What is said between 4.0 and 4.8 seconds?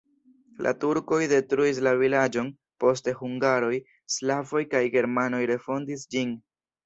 slavoj